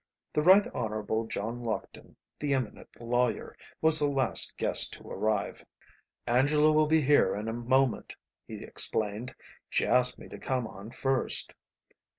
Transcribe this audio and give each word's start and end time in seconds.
The 0.33 0.41
Right 0.41 0.65
Hon. 0.73 1.27
John 1.29 1.61
Lockton, 1.63 2.15
the 2.39 2.55
eminent 2.55 2.87
lawyer, 2.99 3.55
was 3.81 3.99
the 3.99 4.09
last 4.09 4.57
guest 4.57 4.93
to 4.93 5.07
arrive. 5.07 5.63
"Angela 6.25 6.71
will 6.71 6.87
be 6.87 7.01
here 7.01 7.35
in 7.35 7.47
a 7.47 7.53
moment," 7.53 8.15
he 8.47 8.63
explained; 8.63 9.35
"she 9.69 9.85
asked 9.85 10.17
me 10.17 10.27
to 10.29 10.39
come 10.39 10.65
on 10.65 10.89
first." 10.89 11.53